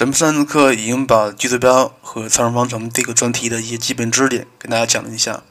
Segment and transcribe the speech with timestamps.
[0.00, 5.42] 咱们上次课已经把极坐标和参数方程这个专题的一些基本知识点跟大家讲了一下。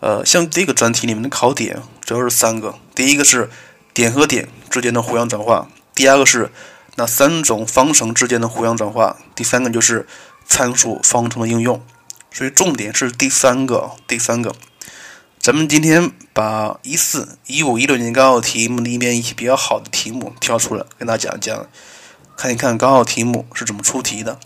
[0.00, 3.48] 呃，像这个专题里面的考点主要是三个：第一个是
[3.94, 6.52] 点和点之间的互相转化；第二个是
[6.96, 10.06] 那三种方程之间的互相转化；第三个就是
[10.46, 11.82] 参数方程的应用。
[12.30, 14.54] 所以重点是第三个，第三个。
[15.40, 21.66] 咱们今天把一四、一五、一六年高考题目里面一些比较好的题目挑出来，跟大家讲一讲，
[22.35, 24.39] 看一看高考题目是怎么出题的。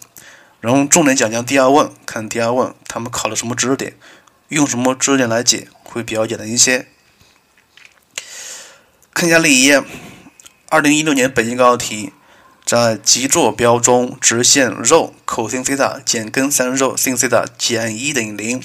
[0.59, 3.95] 然后重点讲讲第二问，看第二问他们考了什么知识点，
[4.49, 6.87] 用什么知识点来解会比较简单一些。
[9.13, 9.71] 看一下例一，
[10.69, 12.11] 二零一六年北京高考题，
[12.65, 18.63] 在极坐标中，直线 ρ cos 西塔减根三 ρ sin 西塔减一等于零，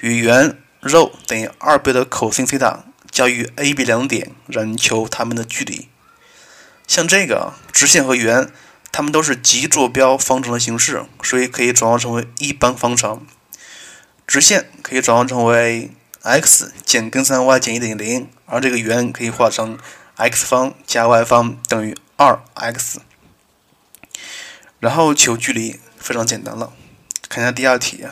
[0.00, 0.56] 与圆。
[0.80, 5.88] ρ 等于二倍的 cos 西塔，交于 A、B 两点，让求它们的距离。
[6.87, 8.51] 像这个直线和圆，
[8.91, 13.25] 它们都是极坐标方程的形式，所以可以转化成为一般方程。
[14.27, 19.77] 直线可以转化成为 x 减根三 y 减一等于零，而这个圆可以化成
[20.15, 22.99] x 方加 y 方等于二 x。
[24.79, 26.73] 然后求距离非常简单了，
[27.27, 28.05] 看一下第二题。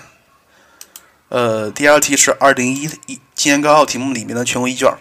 [1.30, 4.94] 呃，第二题是二零一一今年高考题目里面的全国一卷。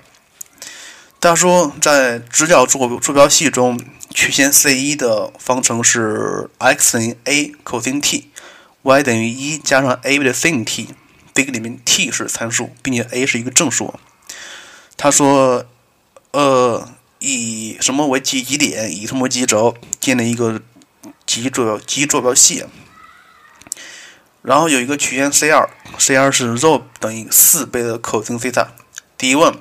[1.21, 10.89] 他说，在直角坐坐标系中，曲线 C 一的方程是 x 等于 a cos t，y 等于一加上 a 的 sin t。
[11.35, 13.95] 这个里面 t 是参数，并且 a 是一个正数。
[14.97, 15.67] 他说，
[16.33, 20.63] 呃，以什么为基极点，以什么为基轴，建立一个
[21.27, 22.65] 极坐标极坐标系。
[24.43, 28.69] 然后有一个曲线 C 二，C 二是 ρ 等于四倍的 cos theta。
[29.19, 29.55] 第一问，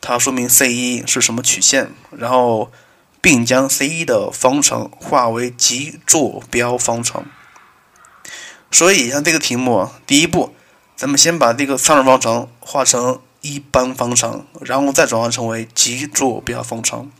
[0.00, 2.72] 它说明 C 一是什么曲线，然后
[3.20, 7.24] 并将 C 一的方程化为极坐标方程。
[8.70, 10.54] 所以像这个题目，第一步，
[10.96, 17.10] 咱们先把这个参数方程化成一般方程，然后再转换成为极坐标方程。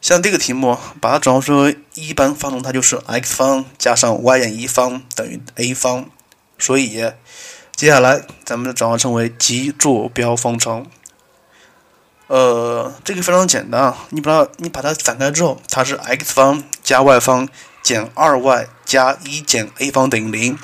[0.00, 6.10] 像这个题目，把它转化成为一般方程，它就是 x 方加上 y 减一方等于 a 方。
[6.58, 7.12] 所以，
[7.74, 10.86] 接下来咱们转化成为极坐标方程。
[12.28, 17.48] 呃，这个非常简单，你把它你把它展开之后，它是 x 方加 y 方
[17.82, 20.58] 减二 y 加一减 a 方等于零。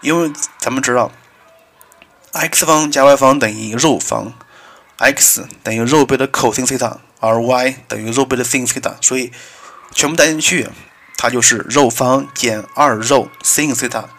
[0.00, 1.10] 因为咱们知道
[2.32, 4.32] ，x 方加 y 方等于肉方
[4.98, 6.98] ，x 等于肉倍的 cos 西塔。
[7.18, 9.32] 而 y 等于肉倍的 sin 西塔，所以
[9.90, 10.68] 全部带进去，
[11.16, 14.10] 它就是肉方减二肉 sin 西塔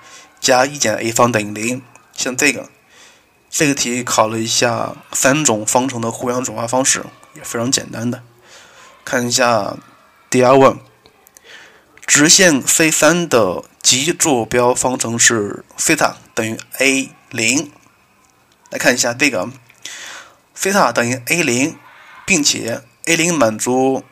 [0.41, 1.83] 加一减 a 方等于零。
[2.13, 2.67] 像这个，
[3.49, 7.03] 这个题考了一下三种方程的互相转化方式，
[7.35, 8.23] 也非常简单的。
[9.03, 9.77] 看一下
[10.29, 10.77] 第二问，
[12.05, 17.71] 直线 c 三的极坐标方程是西塔等于 a 零。
[18.69, 19.49] 来看一下这个，
[20.53, 21.75] 西塔等于 a 零。
[22.27, 24.03] 并且 a 零满足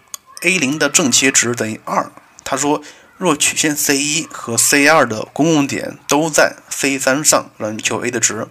[0.44, 2.10] a 零的正切值等于二。
[2.46, 2.82] 他说，
[3.18, 8.48] 若曲线 C 一和 C 二的公共点都在 C 三上，让你求 a 的值。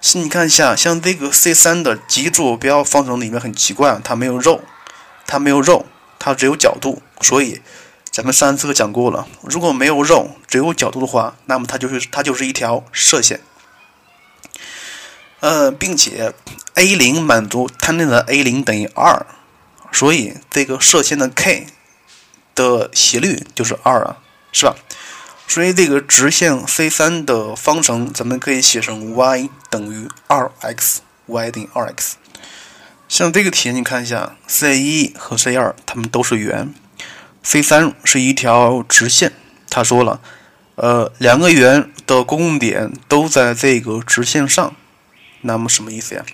[0.00, 4.62] 是你看一下，像这个 C 三的极坐标方程里面很奇怪，它没有肉，
[5.26, 5.84] 它没有肉，
[6.18, 7.02] 它只有角度。
[7.20, 7.60] 所以
[8.10, 13.40] 咱们上次课讲过了，如果没有肉，只有角度的话，那么它就是它就是一条射线。
[15.40, 16.32] 呃，并且
[16.74, 19.26] a 零满足它那的 a 零等于二，
[19.92, 21.66] 所以这个射线的 k
[22.54, 24.16] 的斜率就是二啊，
[24.50, 24.74] 是吧？
[25.50, 32.14] 所以这个直线 C 三的方程，咱们可以写成 y 等于二 x，y 等于二 x。
[33.08, 36.72] 像这个题，你看一下，C 一和 C 二它们都是圆
[37.42, 39.32] ，C 三是一条直线。
[39.68, 40.20] 他说了，
[40.76, 44.76] 呃，两个圆的公共点都在这个直线上。
[45.40, 46.24] 那么什么意思呀？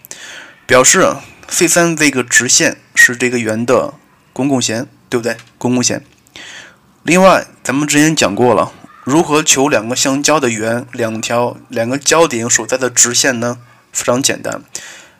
[0.66, 1.16] 表示
[1.48, 3.94] C 三这个直线是这个圆的
[4.34, 5.38] 公共弦，对不对？
[5.56, 6.04] 公共弦。
[7.02, 8.70] 另外，咱们之前讲过了，
[9.06, 13.58] 如何求两个相交的圆，两条两个交点所在的直线呢？
[13.92, 14.60] 非常简单，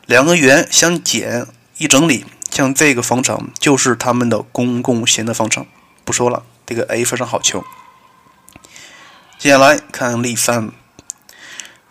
[0.07, 1.47] 两个圆相减
[1.79, 5.65] 一整理，像这个方程就是它们的公共弦的方程。
[6.05, 7.63] 不说了，这个 a 非常好求。
[9.39, 10.73] 接下来看例三。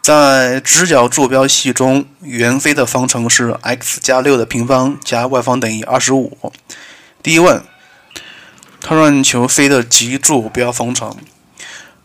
[0.02, 6.52] 在直角坐标系中，圆 C 的方程是 x 加六的平方加 y 方等于二十五。
[7.24, 7.64] 第一问，
[8.82, 11.16] 他让你求 C 的极坐标方程。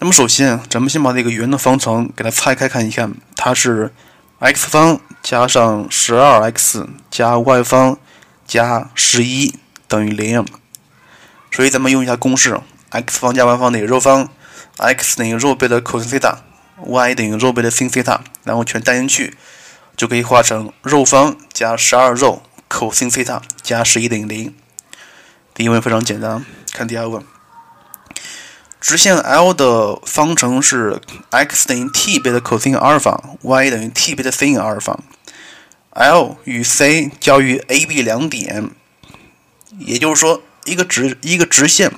[0.03, 3.93] 那么首先，咱们先把这个圆的方程给它拆开看一看，它是
[4.39, 7.99] x 方加上十二 x 加 y 方
[8.47, 9.55] 加十一
[9.87, 10.43] 等于零。
[11.53, 12.59] 所以咱们用一下公式
[12.89, 14.31] x 方加 y 方等于肉方
[14.79, 16.39] ，x 等于肉倍的 cos 西塔
[16.79, 19.37] ，y 等于肉倍的 sin 西塔，然后全代进去，
[19.99, 24.55] 就可以化成肉方加十二肉 cos 西塔加十一等于零。
[25.53, 26.43] 第一问非常简单，
[26.73, 27.23] 看第二问。
[28.81, 34.99] 直线 L 的方程是 x 等于 t 倍的 cosine 阿尔法，y 等于 t 倍的 sin 阿尔法。
[35.91, 38.71] L 与 C 交于 AB 两点，
[39.79, 41.93] 也就是说，一个直一个直线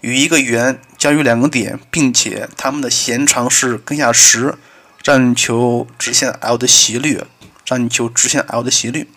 [0.00, 4.56] 与一个圆交于两个点，并且它们的弦长是根下十，
[5.04, 7.22] 让你求直线 L 的斜率，
[7.66, 9.10] 让你求直线 L 的斜率。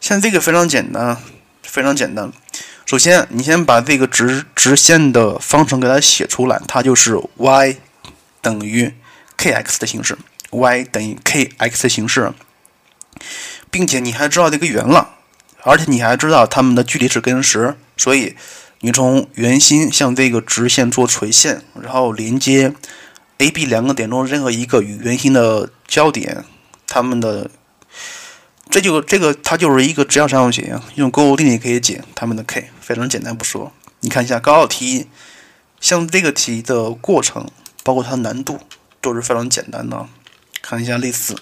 [0.00, 1.18] 像这个非常简单，
[1.62, 2.32] 非常简单。
[2.88, 7.76] 首先，你先把这个直直线的方程给它写出来，它就是 y
[8.40, 8.94] 等于
[9.36, 10.16] kx 的形式
[10.48, 12.32] ，y 等于 kx 的形式，
[13.70, 15.16] 并且你还知道这个圆了，
[15.64, 18.34] 而且你还知道它们的距离是根十，所以
[18.80, 22.72] 你从圆心向这个直线做垂线，然后连接
[23.36, 26.42] A、B 两个点中任何一个与圆心的交点，
[26.86, 27.50] 它们的。
[28.70, 33.72] 这就这个，它就是一个直角三角形，用勾股定理可以解它们的 k，非常简单不说。
[34.00, 35.06] 你看一下高考题，
[35.80, 37.48] 像这个题的过程，
[37.82, 38.60] 包括它的难度，
[39.00, 40.06] 都是非常简单的。
[40.60, 41.34] 看一下类似，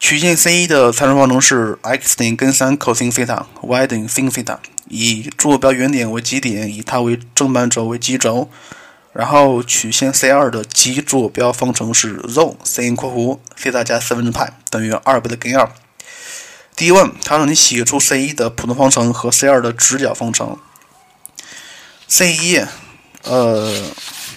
[0.00, 8.50] 曲线 C 的参数方程是 x 等于根三 cos 西塔，y 等于 sin 西塔，以坐标原点为基点，以它为正半轴为基轴。
[9.16, 15.70] 然后曲线 C2 的基坐标方程是 ρ（sin 括弧西塔加四分之派）等于二倍的根二。
[16.76, 20.58] 第一问，它让你写出 C1 的普通方程和 C2 的直角方程。
[22.10, 22.66] C1，
[23.22, 23.90] 呃，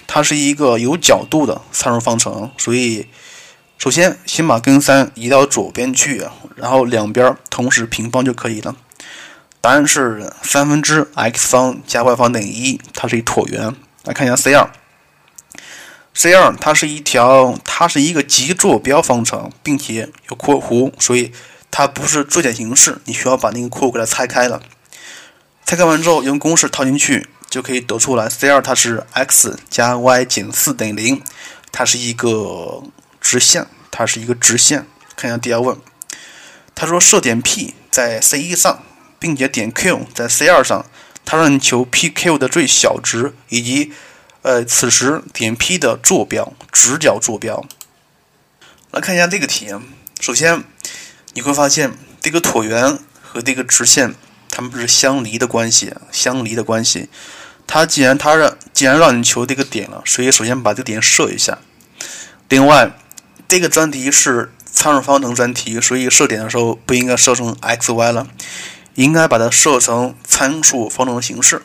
[0.07, 3.07] 它是一个有角度的参数方程，所以
[3.77, 6.25] 首先先把根三移到左边去，
[6.55, 8.77] 然后两边同时平方就可以了。
[9.59, 13.75] 答案是三分之 x 方加 y 方等于一，它是一椭圆。
[14.03, 14.71] 来看一下 C 二
[16.13, 21.33] ，C 二它是一条，它是一个极坐标方程，并且有括弧，所以
[21.69, 24.61] 它不是最简形式，你需要把那个括弧给它拆开了。
[25.65, 31.21] 拆开完之后，用公式套进去，就可以得出来 C 二它是 x 加 y 减四等于零，
[31.71, 32.81] 它是一个
[33.21, 34.87] 直线，它是一个直线。
[35.15, 35.77] 看一下第二问，
[36.73, 38.81] 他说设点 P 在 C 一上，
[39.19, 40.85] 并且点 Q 在 C 二上。
[41.25, 43.91] 它让你求 PQ 的最小值，以及
[44.41, 47.65] 呃此时点 P 的坐标，直角坐标。
[48.91, 49.69] 来看一下这个题。
[50.19, 50.63] 首先
[51.33, 54.15] 你会发现这个椭圆和这个直线，
[54.49, 57.09] 它们是相离的关系，相离的关系。
[57.67, 61.59] 它既然它让既然让你求这个点了，所以首先把这个点设一下。
[62.49, 62.91] 另外，
[63.47, 68.27] 这个专题是参数方程专题，所以设点的时候不应该设成 x、y 了。
[68.99, 71.61] 应该把它设成参数方程的形式。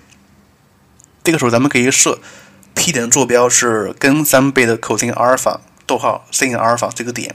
[1.25, 2.21] 这个时候，咱们可以设
[2.75, 7.35] P 点坐标是根三倍的 cos 阿尔法，逗号 sin 阿尔法这个点。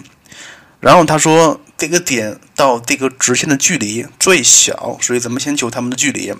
[0.79, 6.33] 然后他说这个点到这个直线的距离最小，所以咱们先求它们的距离。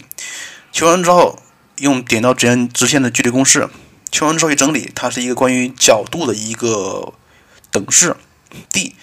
[0.71, 1.38] 求完之后，
[1.79, 3.67] 用点到直线直线的距离公式。
[4.09, 7.11] 求完之后一整理，它是一个关于角度的一个
[7.69, 8.15] 等式
[8.71, 8.95] D。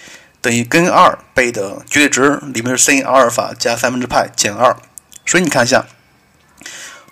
[0.47, 4.77] 等于根二倍的绝对值，里面是 sin 阿尔法加三分之派减二，
[5.27, 5.87] 所以你看一下，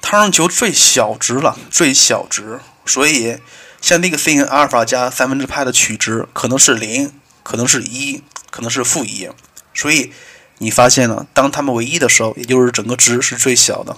[0.00, 3.38] 它让求最小值了，最小值，所以
[3.80, 7.12] 像那个 sin 阿尔法加三分之派的取值可能是零，
[7.42, 8.22] 可能是一，
[8.52, 9.28] 可能是负一，
[9.74, 10.12] 所以
[10.58, 13.96] 你发现了，当它们为一的时候，也就是整个值是最小的；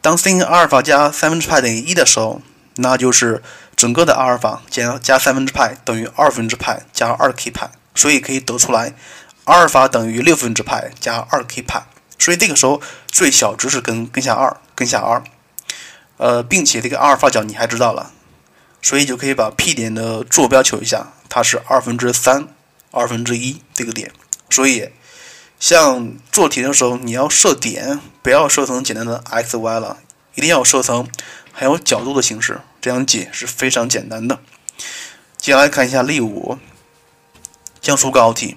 [0.00, 2.40] 当 sin 阿尔法加三分之派等于一的时候，
[2.76, 3.42] 那就是
[3.76, 7.68] 整个的阿尔法减加三分之派等于二分之派加二 k 派。
[7.96, 8.94] 所以可以得出来，
[9.44, 11.84] 阿尔法等于六分之派加二 k 派。
[12.18, 15.24] 所以这个时候最小值是根根下二，根下二。
[16.18, 18.12] 呃，并且这个阿尔法角你还知道了，
[18.80, 22.48] 所以就可以把 P 点的坐标求一下，它是二分之三，
[22.90, 24.10] 二分之一这个点。
[24.48, 24.90] 所以
[25.60, 29.98] 像做题的时候，你要设点，不要设成简单的 x y 了，
[30.34, 31.06] 一定要设成
[31.52, 34.40] 很有角度的形式，这样解是非常简单的。
[35.36, 36.58] 接下来看一下例五。
[37.86, 38.56] 江苏高考题，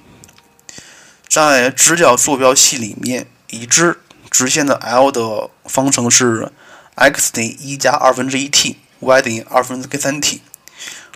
[1.28, 4.00] 在直角坐标系里面，已知
[4.32, 6.52] 直线的 L 的方程是
[6.96, 10.42] x 等于一加二分之一 t，y 等于二分之根三 t。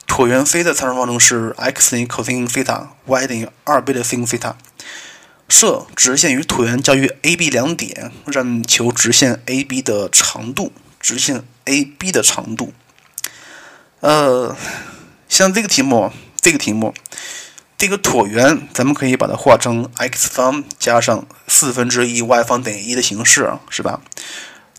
[0.08, 4.56] 椭圆 C 的参数方程是 x 等于 cos 西塔，y 等于二倍的 sin 西塔。
[5.50, 10.72] 设直线与椭圆交于 AB 两点，让求直线 AB 的长度。
[11.00, 12.74] 直线 AB 的长度。
[14.02, 14.56] 呃，
[15.28, 16.94] 像这个题目，这个题目。
[17.84, 24.00] 这个椭圆，咱们可以把它画成 x 方加上四分之一 y 方等于一的形式，是吧？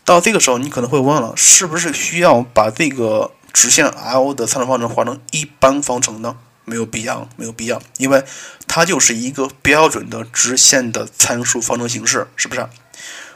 [0.03, 6.37] 到这个时候，你可能会问了，是不是需要把这个直线 l 的参数方程画成一般方程呢？
[6.63, 8.23] 没有必要，没有必要，因为
[8.67, 12.67] 它就是一个标准的直线的参数方程形式，是不是？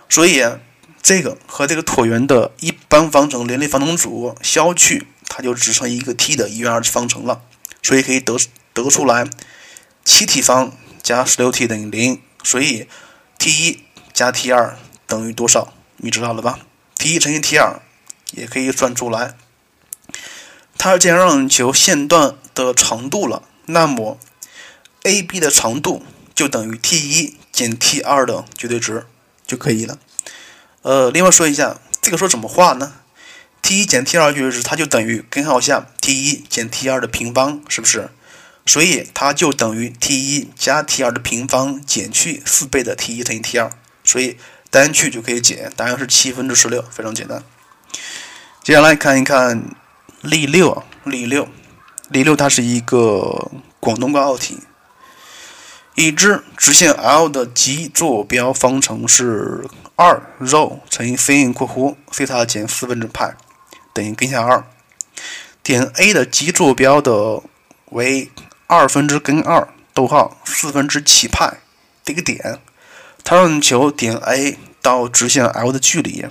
[0.10, 0.44] 所以
[1.04, 7.42] 这个和这个椭圆的一般方程联立方程组消去，它就只剩一个 t 的一元二次方程了。
[7.84, 8.36] 所以可以得
[8.74, 9.26] 得出来，
[10.12, 12.20] 七 t 方加十六 t 等于零。
[12.44, 12.88] 所以
[13.38, 14.76] t 一加 t 二
[15.06, 15.72] 等于多少？
[15.98, 16.58] 你知道了吧
[16.98, 17.80] ？t 一乘以 t 二
[18.32, 19.36] 也可以算出来。
[20.80, 24.18] 它既然让你求线段的长度了，那么
[25.04, 29.06] AB 的长度就等于 t 一减 t 二的绝对值
[29.46, 30.00] 就可以了。
[30.82, 32.94] 呃，另外说一下，这个说怎么画呢
[33.62, 38.10] ？t 一减 t 二绝对值，它就等于根号下 t 一减 t 二的平方，是不是？
[38.70, 43.72] 所以它就等于 t 一加 t 二的平方减去四倍的 t 一乘以 t 二，
[44.04, 44.38] 所以
[44.70, 47.44] 单去就可以解，答案是七分之十六，非常简单。
[48.62, 49.72] 接下来看一看
[50.22, 51.48] 例六，例六，
[52.10, 54.60] 例六它是一个广东高考题。
[55.96, 63.36] 已知直线 L 的极坐标方程是二 ρ 乘以 sin 括弧西塔减四分之派
[63.96, 64.64] 等于根下二。
[65.64, 67.42] 点 A 的极坐标的
[67.86, 68.30] 为
[68.70, 71.58] 二分之根二逗号四分之七派
[72.06, 72.60] 这个点，
[73.24, 76.24] 它让你求点 A 到直线 L 的距离。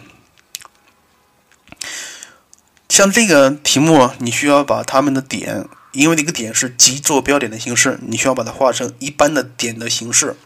[2.88, 10.36] 像这个题目，你需要把它们的点，因为这个点是极坐标点的形式，你需要把它画成一般的点的形式。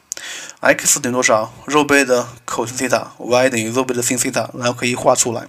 [0.61, 5.47] x 等于多少肉倍的 cos 西塔，y 等于肉倍的 sin 西塔，然后可以画出来。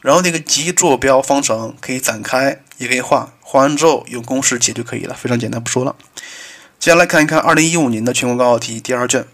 [0.00, 5.94] 然后那个极坐标方程可以展开，也可以画，画完之后用公式解就可以了，非常简单，不说了。
[6.80, 9.24] 接下来看一看2015年的全国高考题第二卷，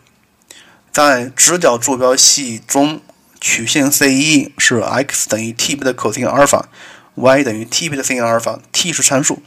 [0.93, 3.01] 在直角坐标系中，
[3.41, 6.69] 曲线 C1 是 x 等于 t 倍的 cos 阿尔法
[7.15, 9.43] ，y 等于 t 倍的 sin 阿尔法，t 是参数。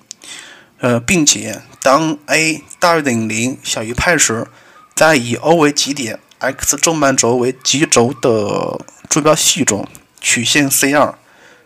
[0.79, 4.47] 呃，并且当 a 大于等于零，小于派时，
[4.95, 9.87] 在以 O 为极点，x 纵半轴为极轴的坐标系中。
[10.19, 11.13] 曲线 C 二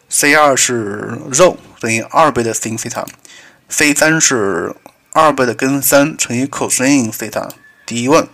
[0.10, 3.06] ，C 二是肉等于二倍的 sin 西塔
[3.70, 4.76] ，C 三是
[5.14, 7.48] 二倍的根三乘以 cos 西塔。
[7.86, 8.28] 第一问，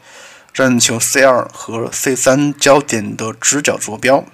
[0.53, 4.25] 让你求 C 二和 C 三交点的直角坐标。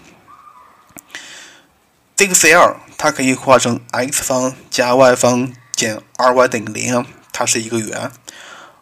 [2.15, 8.11] 这个 C 二它可以化成 x 方加 y 方减 2y 等于零，它是一个圆。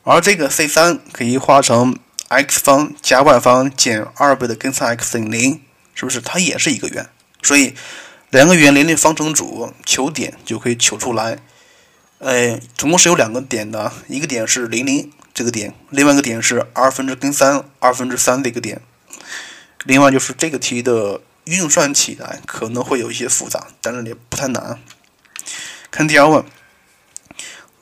[0.03, 1.97] 而这个 C 三可以化成
[2.27, 5.61] x 方加 y 方减二倍的根三 x 等于零。
[5.95, 7.09] 是不是它也是一个圆？
[7.43, 7.75] 所以
[8.31, 11.39] 两个圆联立方程组求点就可以求出来。
[12.19, 18.81] 呃，总共是有两个点的，一个点是零零这个点，另外一个点是二分之根三二分之三这个点。
[19.85, 24.77] 另外就是这个题的运算起来可能会有一些复杂，但是也不太难。
[25.89, 26.43] 看第二问：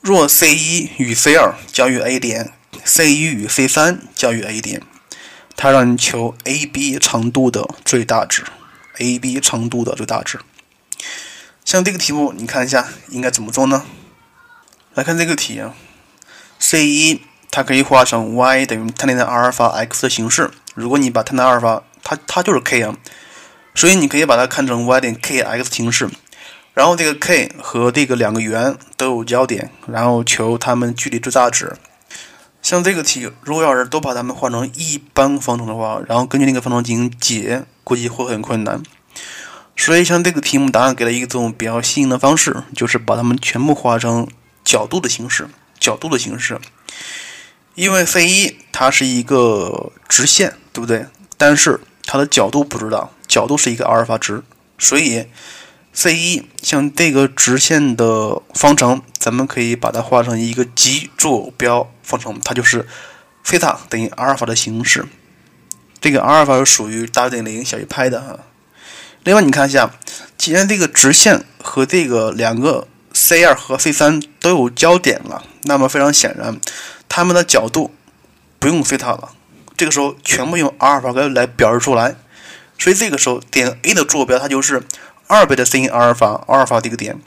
[0.00, 2.52] 若 C 一与 C 二交于 A 点
[2.84, 4.80] ，C 一与 C 三交于 A 点。
[5.56, 8.44] 它让你求 AB 长度的最大值
[8.98, 10.38] ，AB 长度的最大值。
[11.64, 13.84] 像这个题目，你看一下应该怎么做呢？
[14.94, 15.74] 来看这个题啊
[16.58, 20.50] ，C 一它可以画成 y 等于 tan 阿尔法 x 的形式。
[20.74, 22.96] 如果你把 tan 阿尔法，它它就是 k 啊，
[23.74, 26.08] 所以你可以把它看成 y 点 kx 形式。
[26.74, 31.76] 然后这个 k 和这个两个圆都有交点，然后求它们距离最大值。
[32.62, 38.82] 像这个题，如果要是都把它们换成一般方程的话，然后根据那个方程进行解，估计会很困难。
[39.74, 44.28] 所以，像这个题目答案给了一种比较新颖的方式，就是把它们全部画成
[44.62, 45.48] 角度的形式。
[45.80, 46.60] 角度的形式，
[47.74, 51.06] 因为 C 一它是一个直线，对不对？
[51.38, 54.42] 但是它的角度不知道，角度是一个阿尔法值，
[54.78, 55.26] 所以。
[55.90, 62.86] C 一像这个直线的方程，咱们可以把它画成一个极坐标方程，它就是
[63.42, 65.06] 西塔等于阿尔法的形式。
[66.00, 68.38] 这个阿尔法是属于大于等于零，小于派的哈。
[69.24, 69.90] 另外，你看一下，
[70.36, 76.60] 既然这个直线和这个两个 C 二和 C 三都有交点了，那么非常显然，
[77.08, 77.92] 它们的角度
[78.58, 79.30] 不用西塔了。
[79.76, 82.16] 这个时候全部用阿尔法来来表示出来，
[82.78, 84.82] 所以这个时候点 A 的坐标它就是。
[85.30, 87.20] 二倍的 sin 阿尔法，阿尔法这个点，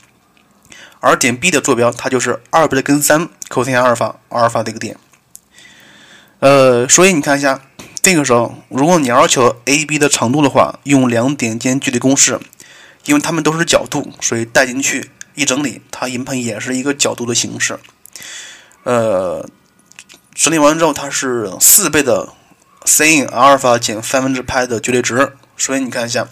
[1.02, 4.98] 而点 B 的坐标它就是二倍的根三 cos 阿尔法，阿尔法这个点。
[6.40, 7.62] 呃，所以你看一下，
[8.02, 12.40] 这个时候如果你要求 AB 的长度的话，用两点间距离公式，
[13.06, 17.80] 因为它们都是角度，所以带进去一整理，它银盘也是一个角度的形式。
[18.84, 19.48] 呃，
[20.34, 22.30] 整理完之后，它是四倍的
[22.86, 25.34] sin 阿尔法减三分之派的绝对值。
[25.56, 26.28] 所以你看一下，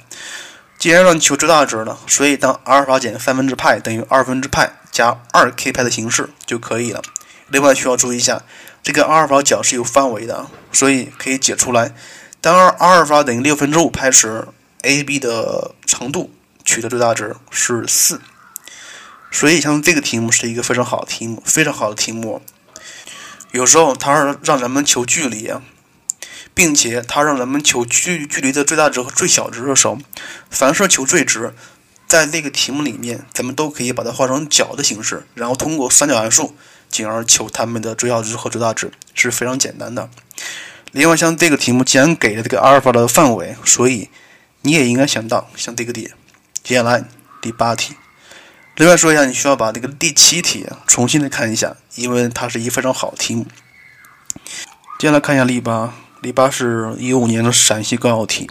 [0.79, 7.03] 既然让你求最大值了，所以当阿尔法减三分之派等于二分之派加二 k 派的形式就可以了。
[7.49, 8.43] 另外需要注意一下，
[8.81, 11.93] 这个阿尔法角是有范围的，所以可以解出来。
[12.41, 14.47] 当阿尔法等于六分之五派时
[14.83, 16.31] ，AB 的长度
[16.63, 18.21] 取的最大值是四。
[19.31, 22.41] 所以像这个题目是一个非常好的题目，非常好的题目。
[23.51, 25.61] 有时候它是让咱们求距离啊，
[26.53, 29.97] 并且它让人们求距距离的最大值和最小值的时候，
[30.49, 31.53] 凡是求最值，
[32.07, 36.55] 在这个题目里面，咱们都可以把它画成角的形式，然后通过三角函数，
[36.89, 40.09] 进而求它们的最小值和最大值，是非常简单的。
[40.91, 44.09] 另外，像这个题目既然给了这个阿尔法的范围，所以
[44.63, 46.11] 你也应该想到像这个点。
[46.63, 47.03] 接下来
[47.41, 47.95] 第八题。
[48.75, 53.45] 另外说一下，你需要把这个第七题重新的看一下，因为它是一非常好的题目。
[54.97, 58.49] 接下来看一下例八，例八是一五年的陕西高考题，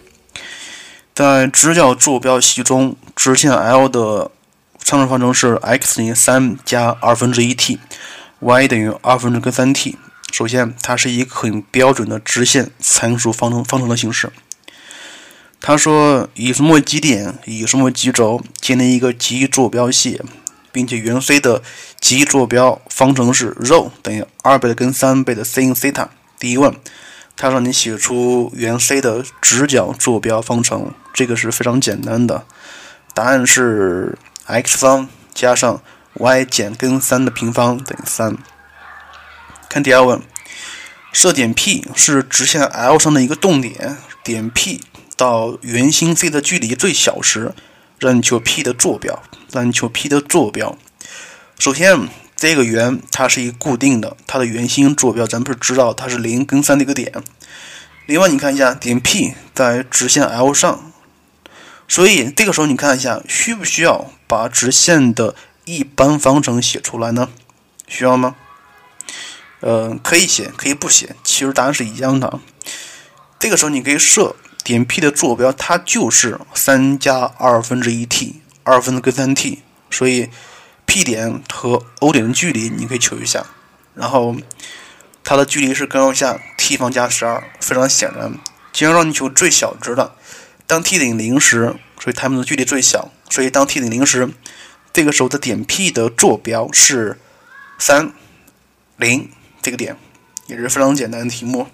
[1.15, 4.31] 在直角坐标系中，直线 L 的
[4.79, 7.79] 参数方程是 x 等于三加二分之一 t
[8.41, 9.97] y 等于二分之根三 t。
[10.33, 14.31] 首先，它是一个很标准的直线参数方程方程的形式。
[15.61, 20.23] 他说：“以什么为基点，以什么为基轴，建立一个极坐标系，
[20.71, 21.63] 并且圆 C 的
[22.01, 26.73] 极坐标方程是 ρ 等于二倍的根三倍的 sin 西塔。”第一问，
[27.37, 32.45] 他让你写出圆 C 的直角坐标方程，这个是非常简单的，
[33.13, 35.83] 答案是 x 方加上
[36.15, 38.37] y 减根三的平方等于三。
[39.69, 40.21] 看第二问，
[41.13, 44.81] 设点 P 是直线 L 上的一个动点，点 P。
[45.17, 47.53] 到圆心 C 的距离最小时，
[47.99, 49.23] 让你求 P 的坐标。
[49.51, 50.77] 让你求 P 的坐标。
[51.59, 57.13] 首先，这个圆它是一个固定的，它的圆心坐标咱们是知道它是零跟三的一个点。
[58.07, 60.93] 另外，你看一下点 P 在直线 L 上，
[61.89, 65.35] 所以这个时候你看一下，需不需要把直线的
[65.69, 67.29] 一般方程写出来呢？
[67.87, 68.37] 需要吗？
[69.61, 72.41] 呃，可以写，可以不写，其实答案是一样的。
[73.39, 74.35] 这个时候你可以设。
[74.65, 80.29] 点 P 的坐标它就是三加二分之一 t，二分之根三 t，所以
[80.85, 83.47] P 点和 O 点的距离你可以求一下，
[83.95, 84.37] 然后
[85.25, 88.39] 它的距离是根号下 t 方加十二，非常显然，
[88.75, 90.15] 既然让你求最小值的，
[90.67, 94.29] 当 t 等于零时，所以它们的距离最小，所以当 t 等于零时，
[94.99, 97.21] 这个时候的点 P 的坐标是
[97.79, 98.13] 三
[98.97, 99.31] 零
[99.63, 99.97] 这个点，
[100.49, 101.69] 也是非常简单的题目。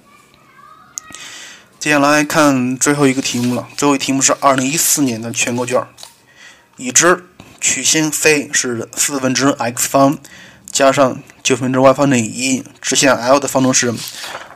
[1.81, 3.67] 接下来看最后一个题目了。
[3.79, 5.83] 最后一个题目是二零一四年的全国卷。
[6.77, 7.25] 已知
[7.59, 10.19] 曲线 C 是四分之 x 方
[10.71, 13.95] 加上九分之 y 方等于一，直线 L 的方程是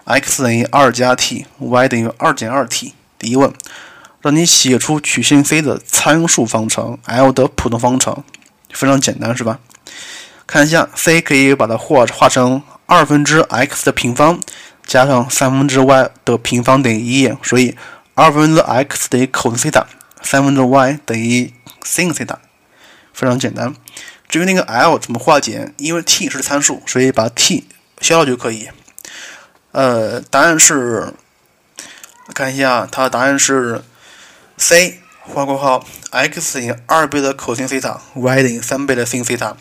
[0.05, 2.93] x 等于二加 t，y 等于二减二 t。
[3.19, 3.51] 第一问，
[4.21, 8.23] 让你写出曲线 C 的参数方程 L 的普通方程，
[8.73, 9.59] 非常简单是吧？
[10.47, 14.41] 看一下 C 可以把它画画成二分之 x 的平方。
[14.87, 17.77] 加上三分之 y 的平方等于一，所以
[18.15, 19.87] 二分之 x 等于 cos 西塔，
[20.23, 21.53] 三分之 y 等于
[21.83, 22.39] sin 西塔，
[23.13, 23.75] 非常简单。
[24.31, 27.69] 至于那个 l 怎么化简，因为 t 是参数，所以把 t
[28.01, 28.71] 消掉就可以。
[29.73, 31.13] 呃，答案是，
[32.33, 33.83] 看一下，它答案是
[34.57, 39.57] c 画括号 x 等于二倍的 cos 西塔，y 等于三倍的 sin 西塔，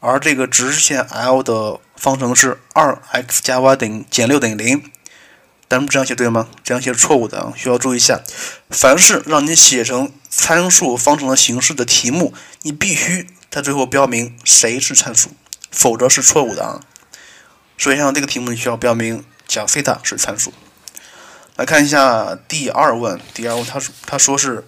[0.00, 1.80] 而这个直线 l 的。
[1.98, 4.88] 方程是二 x 加 y 等于减六等于零，
[5.68, 6.46] 咱们这样写对吗？
[6.62, 8.20] 这样写是错误的啊，需要注意一下。
[8.70, 15.30] 凡是让你写成参数方程的形式的题目，你必须在最后标明谁是参数，
[15.72, 16.80] 否则是错误的啊。
[17.76, 20.52] 所以像这个题目，你需要标明角西塔是参数。
[21.56, 24.64] 来看一下第二问，第二问他说他说是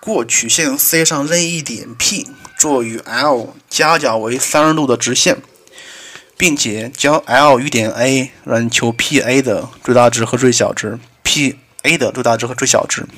[0.00, 5.38] 过曲线 C 上任意点 P，作与 L 夹角为三十度的直线。
[6.38, 13.08] 并且将 L 与点 A 让求 PA 的最大值和最小值，PA 的最大值和最小值。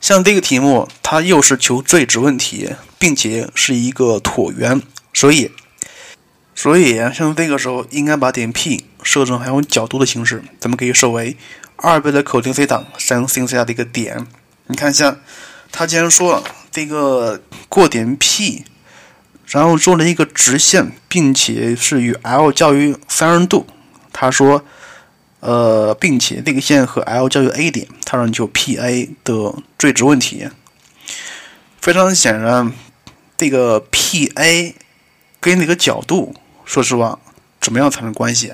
[0.00, 4.80] 像这个题目，它又是求最值问题，并且是一个椭圆，
[5.12, 5.52] 所以，
[6.54, 11.36] 所以像这个时候应该把点 P 设成含有角度的形式，咱们可以设为
[11.76, 14.26] 二倍的 cos 西塔三 sin 西塔的一个点。
[14.68, 15.18] 你看一下，
[15.70, 18.64] 他既然说这个过点 P。
[19.50, 23.66] 然后做了一个直线，并且是与 L 交于三十度。
[24.12, 24.62] 他说，
[25.40, 30.50] 呃，并且这个线和 L 交于 A 点，他让你求 PA 的最值问题。
[31.80, 32.74] 非常显然，
[33.38, 34.74] 这个 PA
[35.40, 36.34] 跟那个角度，
[36.66, 37.18] 说实话，
[37.58, 38.52] 怎么样产生关系？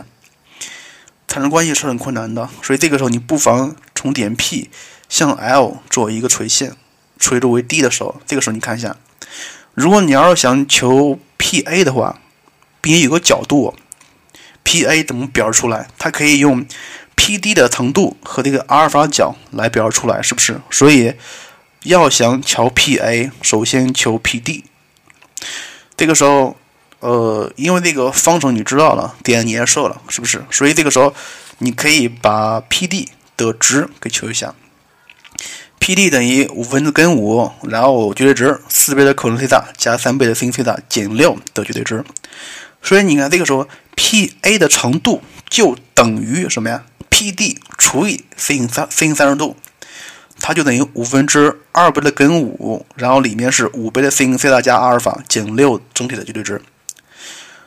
[1.27, 4.71] 产生关系是很困难的，所以这个时候你不妨从点 P
[5.09, 6.75] 向 L 做一个垂线，
[7.19, 8.97] 垂度为 D 的时候，这个时候你看一下，
[9.75, 12.21] 如果你要是想求 PA 的话，
[12.81, 13.75] 并且有个角度
[14.65, 15.89] ，PA 怎么表示出来？
[15.99, 16.67] 它可以用
[17.17, 20.61] PD 的长度和这个阿尔法角来表示出来，是不是？
[20.71, 21.15] 所以
[21.85, 24.65] 要想求 PA，首先求 PD。
[25.97, 26.57] 这个时候，
[27.01, 30.45] 呃，因为这个方程你知道了，点你也设了，是不是？
[30.51, 31.15] 所以这个时候，
[31.59, 34.55] 你可以把 PD 的值给求一下。
[35.85, 42.03] PD 等于五分之根五，然后绝对值四倍的 cos 西塔加三倍的 sin 西塔减六的绝对值。
[42.83, 45.21] 所以你看，这个时候 PA 的长度
[45.51, 49.57] 就等于什么呀？PD 除以 sin 三 sin 三十度。
[50.41, 56.63] 它就等于五分之二倍的根五，然后里面是五倍的 sin 西塔加阿尔法减六整体的绝对值。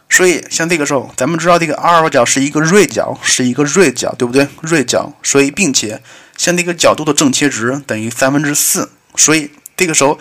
[0.10, 4.48] 所以像这个时候，咱们知道这个阿尔法角是一个锐角，是一个锐角，对不对？
[4.62, 6.02] 锐角，所以并且
[6.38, 8.90] 像这个角度的正切值等于三分之四。
[9.16, 10.18] 所以这个时候，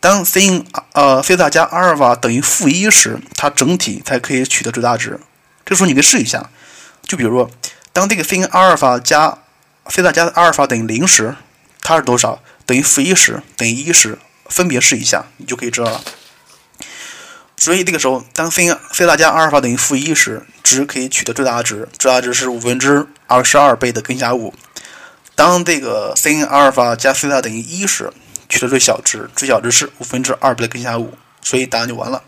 [0.00, 5.18] 当 sin 呃西塔加阿尔法等于负一时，它整体才可以取得最大值。
[5.64, 6.50] 这时候你可以试一下，
[7.02, 7.50] 就比如说，
[7.94, 9.38] 当这个 sin 阿尔法加
[9.88, 11.34] 西塔加阿尔法等于零时。
[11.82, 12.42] 它是多少？
[12.66, 14.18] 等于负一时，等于一时，
[14.50, 16.04] 分别试一下，你就可以知道了。
[17.56, 24.52] 所以这个时候，当 sin 西塔加阿尔法等于负一时，值可以取得最大值，最大值是五分之二十二倍的根下五。
[25.40, 28.12] 当这个 sin 阿尔法加西塔等于一时，
[28.46, 31.14] 取得最小值，最小值是五分之二倍的根下五。
[31.40, 32.22] 所以答案就完了。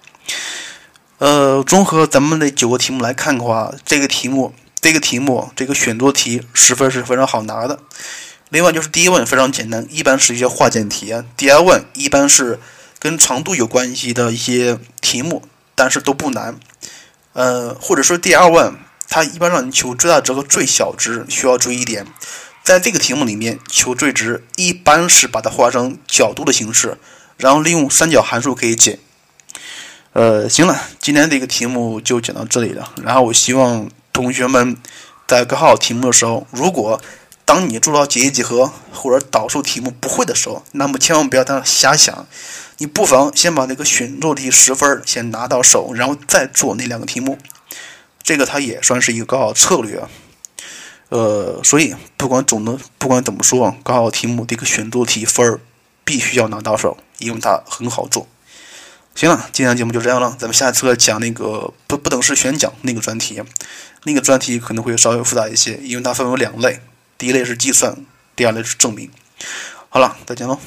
[1.18, 7.78] 呃，综合咱们的九个题目来看的话，这个题目，这个题目，这个选择题十分是非常好拿的。
[8.48, 11.22] 另外就是第一问非常简单，一般是一些化简题啊。
[11.36, 12.58] 第二问一般是
[12.98, 15.42] 跟长度有关系的一些题目，
[15.74, 16.58] 但是都不难。
[17.34, 18.72] 呃，或者说第二问
[19.06, 22.06] 它一般让你求最大值和最小值，需要注意一点，
[22.62, 26.96] 在这个题目里面求最值一般是把它画成角度的形式，
[27.36, 28.98] 然后利用三角函数可以解。
[30.12, 32.92] 呃，行了，今天这个题目就讲到这里了。
[33.02, 34.76] 然后我希望同学们
[35.26, 37.00] 在高考题目的时候，如果
[37.44, 42.26] 当你做到解一几何或者导数题目不会的时候，那么千万不要在瞎想，
[42.78, 47.38] 你不妨先把那个选择题十分先拿到手，然后再做那两个题目，
[48.22, 50.08] 这个它也算是一个高考策略啊。
[51.12, 55.60] 呃，所以不管总的不管怎么说，高考题目这个选择题分儿
[56.04, 58.26] 必须要拿到手，因为它很好做。
[59.14, 63.42] 行了，今天节目就这样了，咱们下次讲那个不不等式选讲那个专题，
[64.04, 66.80] 那个专题可能会稍微复杂一些，因为它分为两类。
[67.18, 67.94] 第一类是计算，
[68.34, 69.10] 第二类是证明。
[69.90, 70.58] 好了，再见喽。